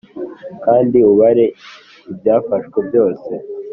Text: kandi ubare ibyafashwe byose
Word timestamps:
kandi 0.65 0.97
ubare 1.11 1.45
ibyafashwe 2.11 2.77
byose 2.87 3.31